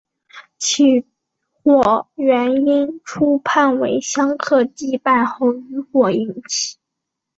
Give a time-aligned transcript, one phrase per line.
[0.57, 1.05] 起
[1.61, 6.79] 火原因初判为香客祭拜后余火引起。